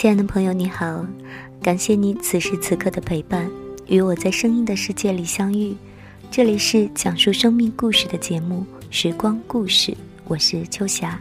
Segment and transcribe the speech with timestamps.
[0.00, 1.04] 亲爱的朋友，你好，
[1.60, 3.50] 感谢你此时此刻的陪伴，
[3.86, 5.76] 与我在声音的世界里相遇。
[6.30, 9.92] 这里是讲述生命故事的节目《时光故事》，
[10.26, 11.20] 我是秋霞。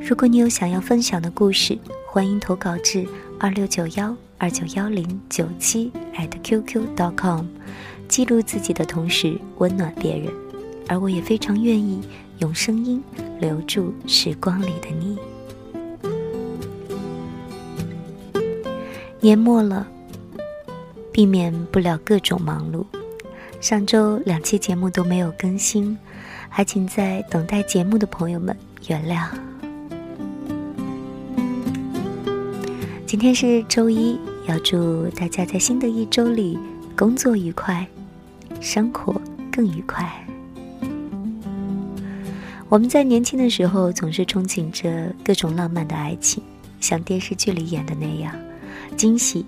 [0.00, 3.04] 如果你有想要分享的故事，欢迎投稿至
[3.40, 5.90] 二六九幺二九幺零九七
[6.44, 7.46] @QQ.com，
[8.06, 10.32] 记录自己的同时温暖别人，
[10.86, 12.00] 而我也非常愿意
[12.38, 13.02] 用声音
[13.40, 15.18] 留住时光里的你。
[19.24, 19.86] 年末了，
[21.12, 22.84] 避免不了各种忙碌。
[23.60, 25.96] 上周两期节目都没有更新，
[26.48, 28.56] 还请在等待节目的朋友们
[28.88, 29.28] 原谅。
[33.06, 36.58] 今天是周一，要祝大家在新的一周里
[36.96, 37.86] 工作愉快，
[38.60, 39.14] 生活
[39.52, 40.04] 更愉快。
[42.68, 46.42] 我们在年轻的时候总是憧憬着各种浪漫的爱情，
[46.80, 48.34] 像电视剧里演的那样。
[48.92, 49.44] 惊喜、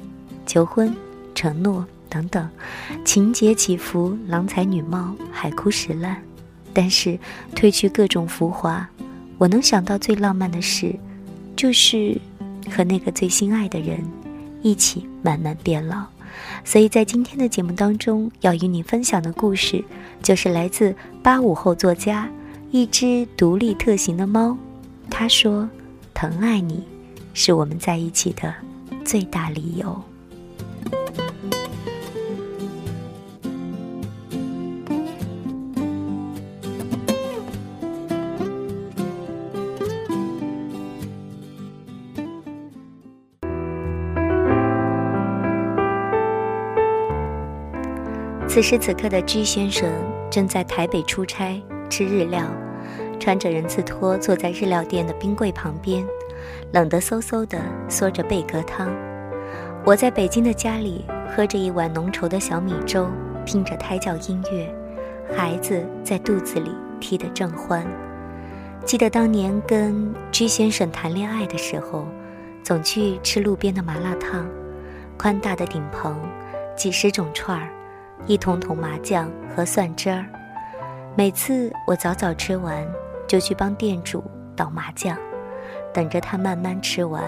[0.47, 0.95] 求婚、
[1.35, 2.49] 承诺等等，
[3.05, 6.21] 情节起伏，郎才女貌，海枯石烂。
[6.73, 7.19] 但是
[7.55, 8.89] 褪去各种浮华，
[9.39, 10.95] 我能想到最浪漫的事，
[11.55, 12.21] 就是
[12.69, 14.01] 和那个最心爱的人
[14.63, 16.05] 一起慢慢变老。
[16.65, 19.85] 所以在今天的节目当中，要与你分享的故事，
[20.21, 22.29] 就是来自八五后作家
[22.73, 24.57] 一只独立特行的猫。
[25.09, 25.69] 他说
[26.13, 26.83] ：“疼爱你，
[27.35, 28.53] 是我们在一起的。”
[29.05, 30.03] 最大理由。
[48.49, 49.91] 此时此刻的 G 先生
[50.31, 51.61] 正在台北出差，
[51.91, 52.47] 吃日料，
[53.19, 56.07] 穿着人字拖坐在日料店的冰柜旁边。
[56.73, 58.95] 冷得嗖嗖的，嗦着贝壳汤。
[59.85, 63.09] 我在北京的家里，喝着一碗浓稠的小米粥，
[63.45, 64.75] 听着胎教音乐，
[65.37, 67.87] 孩子在肚子里踢得正欢。
[68.85, 72.07] 记得当年跟居先生谈恋爱的时候，
[72.63, 74.47] 总去吃路边的麻辣烫，
[75.19, 76.17] 宽大的顶棚，
[76.77, 77.69] 几十种串儿，
[78.27, 80.25] 一桶桶麻酱和蒜汁儿。
[81.17, 82.87] 每次我早早吃完，
[83.27, 84.25] 就去帮店主
[84.57, 85.17] 倒麻酱。
[85.95, 87.23] 等着他慢慢吃完。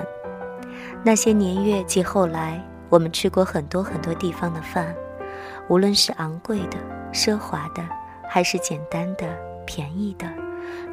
[1.02, 2.60] 那些年月及后来，
[2.90, 4.94] 我们吃过很多很多地方的饭，
[5.68, 6.76] 无论是昂贵的、
[7.12, 7.82] 奢华的，
[8.28, 9.24] 还是简单的、
[9.64, 10.26] 便宜的，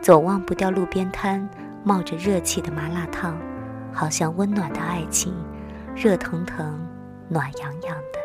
[0.02, 1.50] 总忘不掉路边摊
[1.84, 3.36] 冒着热气的麻辣烫，
[3.92, 5.34] 好像温暖的爱情，
[5.96, 6.80] 热腾腾、
[7.28, 8.20] 暖洋洋的。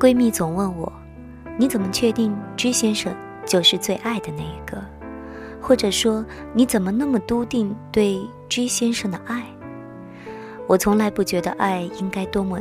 [0.00, 0.92] 闺蜜总问我
[1.56, 3.14] ：“你怎么确定居先生
[3.46, 4.82] 就是最爱的那一个？”
[5.62, 9.44] 或者说，你怎么那么笃定对 G 先生的爱？
[10.66, 12.60] 我从来不觉得爱应该多么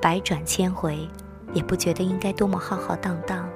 [0.00, 1.08] 百转千回，
[1.54, 3.48] 也不觉得应该多么浩浩荡荡。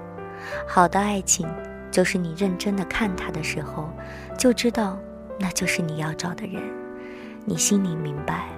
[0.67, 1.47] 好的爱情，
[1.91, 3.91] 就是你认真的看他的时候，
[4.39, 4.99] 就知道
[5.39, 6.63] 那就是你要找的人。
[7.45, 8.49] 你心里明白，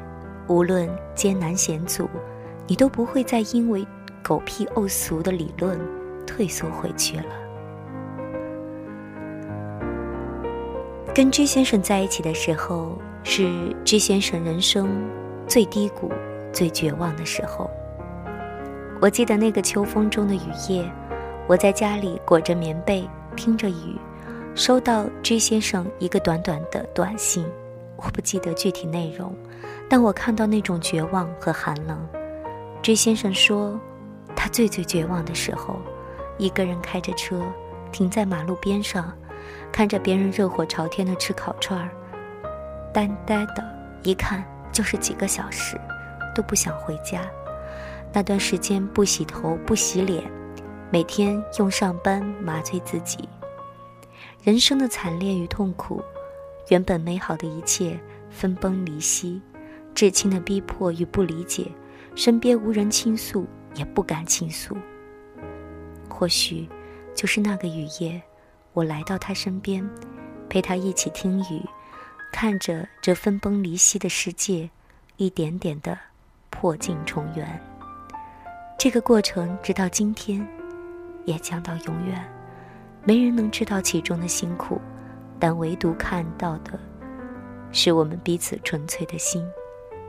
[0.47, 2.09] 无论艰难险阻，
[2.67, 3.87] 你都不会再因为
[4.23, 5.79] 狗屁沤俗的理论
[6.27, 7.25] 退缩回去了。
[11.15, 13.49] 跟居先生在一起的时候，是
[13.85, 15.09] 居先生人生
[15.47, 16.11] 最低谷、
[16.53, 17.71] 最绝望的时候。
[19.01, 20.91] 我记得那个秋风中的雨夜，
[21.47, 23.97] 我在家里裹着棉被，听着雨，
[24.57, 27.47] 收到居先生一个短短的短信。
[27.97, 29.33] 我不记得具体内容，
[29.89, 31.97] 但我看到那种绝望和寒冷。
[32.83, 33.79] 居先生说，
[34.35, 35.77] 他最最绝望的时候，
[36.39, 37.41] 一个人开着车，
[37.93, 39.13] 停在马路边上。
[39.73, 41.91] 看着别人热火朝天的吃烤串儿，
[42.93, 43.65] 呆呆的，
[44.03, 45.81] 一看就是几个小时，
[46.35, 47.23] 都不想回家。
[48.13, 50.23] 那段时间不洗头不洗脸，
[50.91, 53.29] 每天用上班麻醉自己。
[54.43, 56.03] 人生的惨烈与痛苦，
[56.69, 57.99] 原本美好的一切
[58.31, 59.43] 分崩离析，
[59.95, 61.67] 至亲的逼迫与不理解，
[62.15, 64.77] 身边无人倾诉，也不敢倾诉。
[66.09, 66.69] 或许，
[67.15, 68.23] 就是那个雨夜，
[68.75, 69.89] 我来到他身边，
[70.49, 71.63] 陪他一起听雨，
[72.33, 74.69] 看着这分崩离析的世界，
[75.17, 75.97] 一点点的
[76.51, 77.61] 破镜重圆。
[78.77, 80.47] 这个过程直到今天，
[81.25, 82.23] 也将到永远。
[83.05, 84.81] 没人能知道其中的辛苦，
[85.39, 86.79] 但唯独看到的，
[87.71, 89.47] 是我们彼此纯粹的心，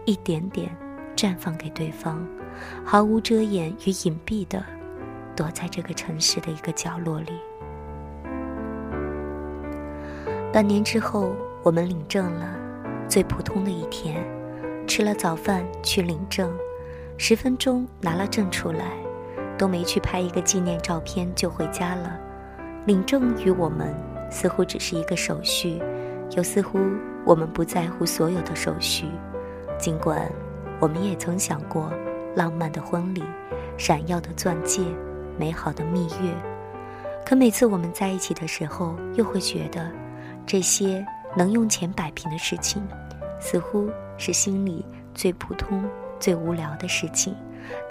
[0.06, 0.76] 一点点
[1.16, 2.28] 绽放给对方，
[2.84, 4.66] 毫无遮掩与隐蔽的。
[5.36, 7.34] 躲在这个城市的一个角落里。
[10.56, 12.56] 半年之后，我们领证了，
[13.10, 14.26] 最普通的一天，
[14.88, 16.50] 吃了早饭去领证，
[17.18, 18.94] 十分钟拿了证出来，
[19.58, 22.18] 都没去拍一个纪念照片就回家了。
[22.86, 23.94] 领证与我们
[24.32, 25.78] 似乎只是一个手续，
[26.38, 26.80] 又似乎
[27.26, 29.08] 我们不在乎所有的手续。
[29.78, 30.32] 尽管
[30.80, 31.92] 我们也曾想过
[32.34, 33.22] 浪漫的婚礼，
[33.78, 34.82] 闪耀的钻戒。
[35.38, 36.34] 美好的蜜月，
[37.26, 39.92] 可每次我们在一起的时候，又会觉得，
[40.46, 41.06] 这些
[41.36, 42.82] 能用钱摆平的事情，
[43.40, 45.84] 似乎是心里最普通、
[46.20, 47.36] 最无聊的事情，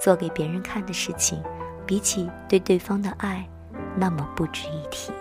[0.01, 1.43] 做给别人看的事情，
[1.85, 3.47] 比起对对方的爱，
[3.97, 5.13] 那么不值一提。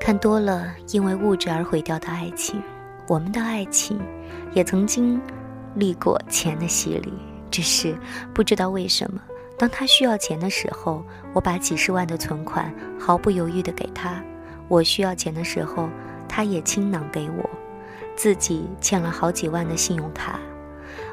[0.00, 2.62] 看多了因为物质而毁掉的爱情，
[3.06, 4.00] 我们的爱情，
[4.54, 5.20] 也曾经
[5.74, 7.12] 历过钱的洗礼。
[7.50, 7.98] 只是
[8.34, 9.20] 不知道为什么，
[9.58, 14.22] 当他需要钱的时候，我把几十万的存款毫不犹豫地给他；
[14.68, 15.88] 我需要钱的时候，
[16.28, 17.50] 他也倾囊给我。
[18.14, 20.38] 自己欠了好几万的信用卡，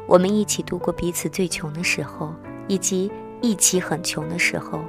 [0.08, 2.34] 我们一起度过彼此最穷的时候，
[2.68, 3.12] 以及
[3.42, 4.80] 一起很穷的时候。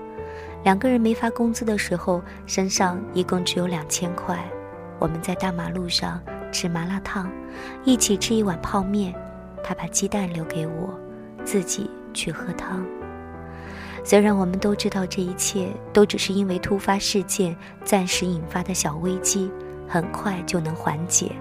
[0.62, 4.38] 两个人没发工资的时候，身上一共只有两千块。
[4.98, 6.20] 我们在大马路上
[6.50, 7.30] 吃麻辣烫，
[7.84, 9.14] 一起吃一碗泡面，
[9.62, 10.98] 他把鸡蛋留给我。
[11.44, 12.84] 自己去喝汤。
[14.06, 19.50] 虽然我们都知道这一切都只是因为突发事件暂时引发的小危机，
[19.88, 21.32] 很快就能缓解，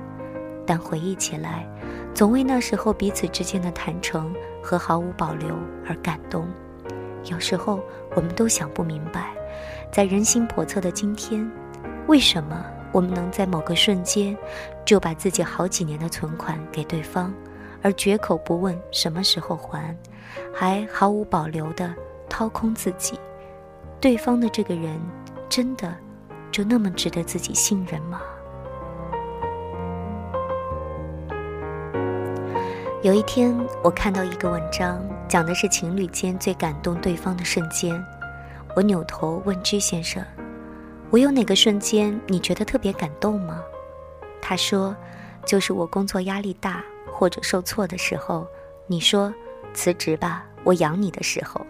[0.66, 1.64] 但回忆起来，
[2.12, 4.34] 总为那时候彼此之间的坦诚
[4.64, 5.56] 和毫无保留
[5.88, 6.48] 而感动。
[7.26, 7.80] 有时候，
[8.16, 9.32] 我们都想不明白，
[9.92, 11.48] 在人心叵测的今天，
[12.08, 14.36] 为什么我们能在某个瞬间
[14.84, 17.32] 就把自己好几年的存款给对方？
[17.84, 19.96] 而绝口不问什么时候还，
[20.52, 21.94] 还毫无保留的
[22.30, 23.20] 掏空自己，
[24.00, 25.00] 对方的这个人
[25.50, 25.96] 真的
[26.52, 28.22] 就那么值得自己信任吗？
[33.02, 38.04] 有一天，我看到一个文章，讲的是情侣间最感动对方的瞬间。
[38.76, 40.24] 我扭头问居先生
[41.12, 43.62] ：“我有哪个瞬间你觉得特别感动吗？”
[44.42, 44.96] 他说
[45.46, 46.84] ：“就是我工作压力大。”
[47.18, 48.46] 或者受挫的时候，
[48.88, 49.34] 你说
[49.74, 51.66] 辞职吧，我养你的时候，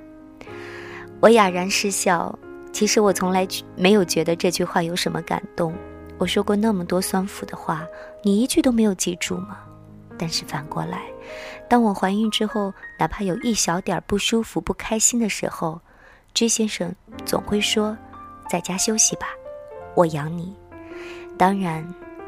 [1.25, 2.37] 我哑然失笑。
[2.71, 5.73] 其实我从来没有觉得这句话有什么感动。
[6.19, 7.83] 我说过那么多酸腐的话，
[8.21, 9.57] 你一句都没有记住吗？
[10.19, 11.01] 但是反过来，
[11.67, 15.81] 当我怀孕之后，哪怕有一小点不舒服、不开心的时候，
[16.35, 16.93] 居先生
[17.25, 17.97] 总会说
[18.47, 19.25] ：“在家休息吧，
[19.95, 20.53] 我养你。”
[21.39, 21.83] 当然，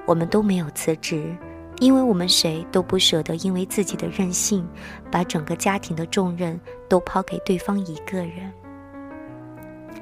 [0.07, 1.37] 我们都没有辞职。
[1.77, 4.67] 因为我们谁都不舍得，因为自己的任性，
[5.11, 8.51] 把整个家庭的重任都抛给对方一个人。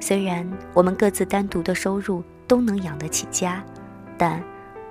[0.00, 3.62] 虽然我们各自单独的收入都能养得起家，
[4.16, 4.42] 但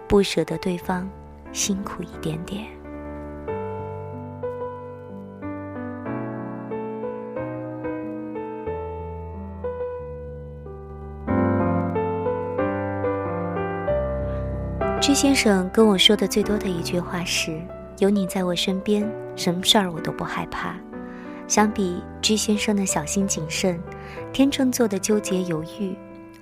[0.07, 1.09] 不舍得对方
[1.51, 2.65] 辛苦一点点。
[15.01, 17.62] 居先生跟我说的最多的一句话是
[18.00, 20.75] ：“有你在我身边，什么事儿我都不害怕。”
[21.47, 23.79] 相比居先生的小心谨慎，
[24.33, 25.95] 天秤座的纠结犹豫，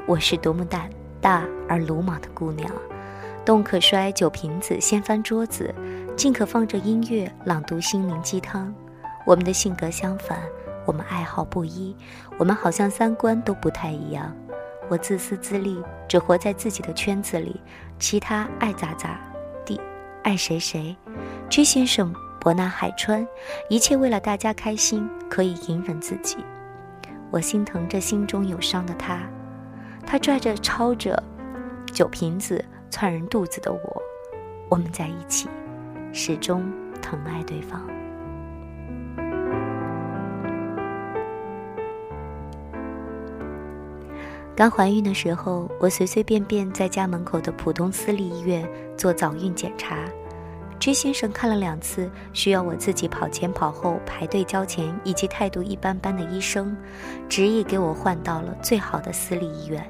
[0.05, 2.71] 我是多么胆大而鲁莽的姑娘，
[3.43, 5.73] 动可摔酒瓶子，掀翻桌子，
[6.15, 8.73] 静可放着音乐朗读心灵鸡汤。
[9.25, 10.39] 我们的性格相反，
[10.85, 11.93] 我们爱好不一，
[12.37, 14.33] 我们好像三观都不太一样。
[14.89, 17.59] 我自私自利，只活在自己的圈子里，
[17.99, 19.19] 其他爱咋咋
[19.65, 19.79] 地，
[20.23, 20.95] 爱谁谁。
[21.49, 23.25] 居先生博纳海川，
[23.69, 26.35] 一切为了大家开心，可以隐忍自己。
[27.31, 29.21] 我心疼着心中有伤的他，
[30.05, 31.23] 他拽着抄着
[31.93, 34.03] 酒瓶子窜人肚子的我，
[34.67, 35.47] 我们在一起，
[36.11, 36.69] 始终
[37.01, 37.81] 疼爱对方。
[44.53, 49.97] 刚怀孕的时候，我随随便便在家门口的普通私立医院做早孕检查
[50.83, 56.75] ，G 先生看了两次需要我自己跑前跑后排队交钱以及态度一般般的医生，
[57.29, 59.81] 执意给我换到了最好的私立医院。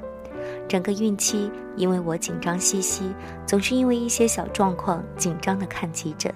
[0.68, 3.12] 整个孕期，因为我紧张兮兮，
[3.44, 6.32] 总是因为一些小状况紧张的看急诊。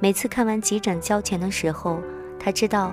[0.00, 2.00] 每次看完急诊交钱的时候，
[2.40, 2.92] 他知道。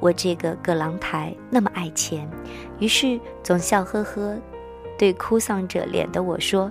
[0.00, 2.28] 我这个葛朗台那么爱钱，
[2.78, 4.38] 于是总笑呵呵，
[4.96, 6.70] 对哭丧着脸的我说：“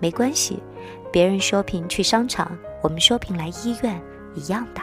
[0.00, 0.60] 没关系，
[1.12, 4.00] 别人 shopping 去商场，我们说平来医院
[4.34, 4.80] 一样的。”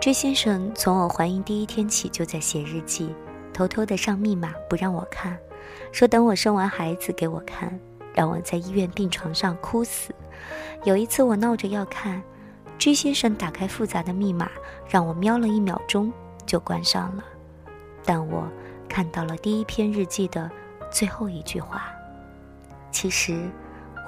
[0.00, 3.14] 追先生从我怀孕第一天起就在写日记，
[3.52, 5.36] 偷偷的上密码不让我看，
[5.92, 7.78] 说等我生完孩子给我看，
[8.14, 10.14] 让我在医院病床上哭死。
[10.84, 12.22] 有一次我闹着要看。
[12.78, 14.50] G 先生打开复杂的密码，
[14.88, 16.10] 让我瞄了一秒钟
[16.46, 17.22] 就关上了。
[18.06, 18.48] 但我
[18.88, 20.50] 看到了第一篇日记的
[20.90, 21.92] 最后一句话
[22.90, 23.38] ：“其实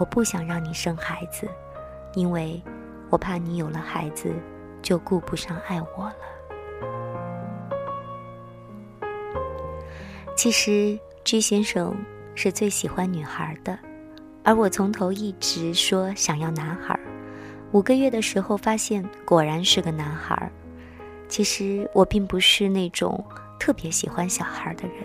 [0.01, 1.47] 我不想让你生孩子，
[2.14, 2.62] 因为
[3.11, 4.33] 我怕你有了孩子
[4.81, 6.16] 就顾不上爱我了。”
[10.37, 11.95] 其实 G 先生
[12.35, 13.78] 是最喜欢女孩的，
[14.42, 16.99] 而我从头一直说想要男孩。
[17.73, 20.50] 五个月的时候，发现果然是个男孩。
[21.28, 23.25] 其实我并不是那种
[23.59, 24.97] 特别喜欢小孩的人，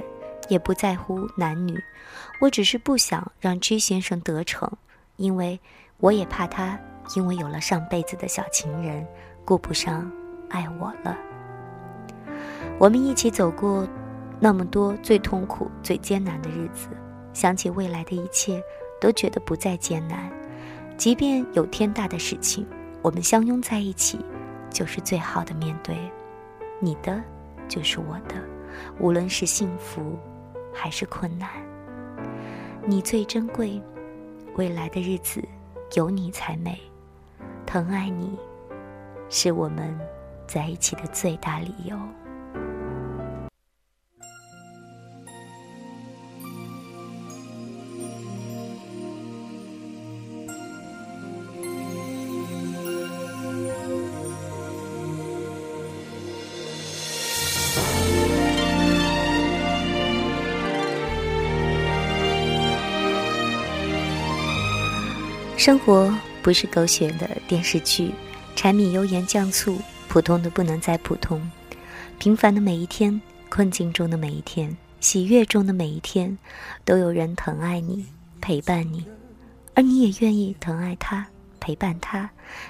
[0.49, 1.77] 也不在乎男女，
[2.41, 4.69] 我只是不想让 G 先生得逞，
[5.15, 5.59] 因为
[5.99, 6.77] 我也怕他
[7.15, 9.05] 因为有了上辈子的小情人，
[9.45, 10.11] 顾不上
[10.49, 11.17] 爱我了。
[12.79, 13.87] 我们一起走过
[14.39, 16.89] 那么多最痛苦、最艰难的日子，
[17.33, 18.61] 想起未来的一切，
[18.99, 20.31] 都觉得不再艰难。
[20.97, 22.65] 即便有天大的事情，
[23.01, 24.19] 我们相拥在一起，
[24.69, 25.97] 就是最好的面对。
[26.79, 27.21] 你的
[27.67, 28.35] 就是我的，
[28.99, 30.17] 无论是幸福
[30.73, 31.49] 还是困难，
[32.85, 33.81] 你最珍贵。
[34.55, 35.39] 未来的日子
[35.93, 36.79] 有你才美，
[37.67, 38.39] 疼爱你，
[39.29, 39.93] 是我们
[40.47, 41.97] 在一起的最大理由。
[65.57, 66.09] 生活
[66.47, 68.09] 不是狗血的电视剧，
[68.55, 69.77] 柴米油盐酱醋，
[70.07, 71.41] 普通的不能再普通。
[72.19, 76.37] 平凡的每一天，困境中的每一天，喜悦中的每一天，
[76.85, 78.05] 都有人疼爱你，
[78.39, 79.05] 陪伴你，
[79.73, 81.27] 而你也愿意疼爱他，
[81.59, 82.29] 陪伴他，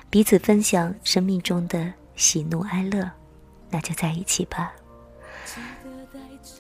[0.10, 3.08] 彼此分享生命中的喜怒哀乐，
[3.70, 4.72] 那就在一起吧。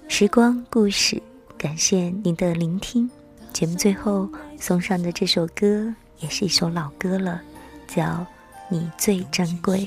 [0.07, 1.19] 时光故事，
[1.57, 3.09] 感谢您的聆听。
[3.53, 5.91] 节目最后送上的这首歌。
[6.19, 7.41] 也是一首老歌了，
[7.87, 8.03] 叫
[8.69, 9.79] 《你最珍贵》。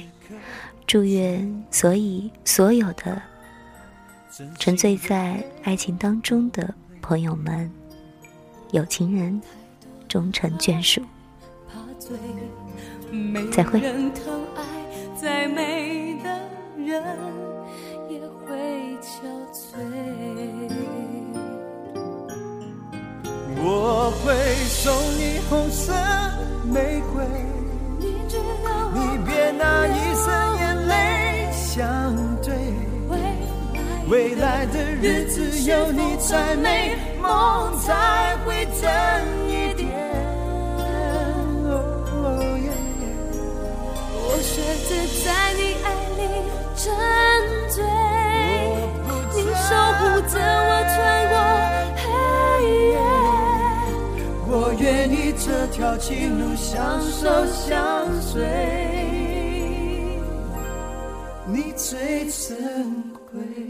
[0.87, 3.22] 祝愿所以所有的
[4.58, 7.70] 沉醉在爱情当中的朋友们，
[8.72, 9.40] 有情人
[10.08, 11.00] 终成眷属。
[13.52, 13.80] 再会。
[23.62, 24.33] 我会
[24.69, 25.93] 送你红色
[26.64, 27.23] 玫瑰，
[28.00, 30.93] 你别拿一生眼泪
[31.52, 32.49] 相对。
[34.09, 38.83] 未来的日子有你才美，梦才会真
[39.47, 39.88] 一点。
[44.17, 44.57] 我选
[44.88, 44.90] 择
[45.23, 45.87] 在你爱
[46.17, 46.21] 里
[46.75, 46.83] 沉
[47.69, 47.85] 醉，
[49.35, 49.69] 你守
[50.00, 50.71] 护着我
[55.50, 58.40] 这条情路相守相随，
[61.45, 63.02] 你最珍
[63.33, 63.70] 贵。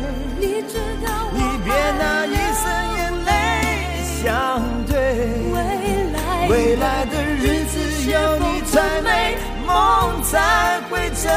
[10.31, 11.29] 再会真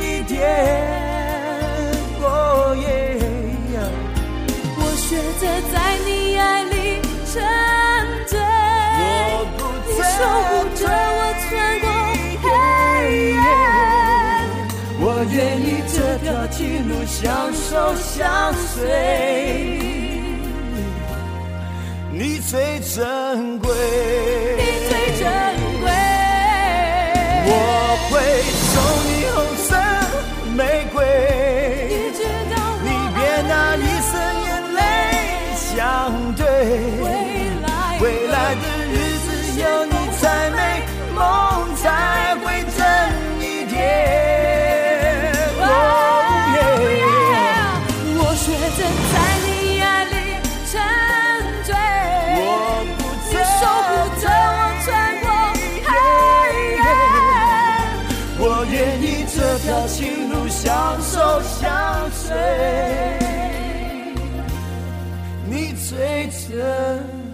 [0.00, 0.40] 一点
[2.22, 2.84] 哦耶
[4.78, 5.74] 我选择在
[6.06, 6.74] 你爱里
[7.30, 7.34] 沉
[8.26, 8.32] 醉。
[9.86, 10.18] 你守
[10.48, 11.48] 护着我穿
[11.80, 11.86] 过
[12.42, 12.48] 黑
[13.28, 13.38] 夜
[15.02, 18.78] 我愿意这条情路相守相随。
[22.10, 24.59] 你最珍贵。
[65.90, 67.29] 最真。